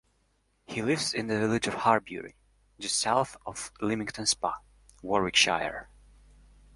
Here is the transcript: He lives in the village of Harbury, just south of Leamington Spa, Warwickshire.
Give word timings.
He 0.65 0.81
lives 0.81 1.13
in 1.13 1.27
the 1.27 1.37
village 1.37 1.67
of 1.67 1.75
Harbury, 1.75 2.33
just 2.79 2.97
south 2.99 3.37
of 3.45 3.71
Leamington 3.81 4.25
Spa, 4.25 4.59
Warwickshire. 5.03 5.89